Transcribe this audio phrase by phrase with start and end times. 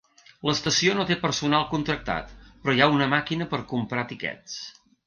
[0.47, 4.63] L'estació no té personal contractat, però hi ha una màquina per comprar tiquets.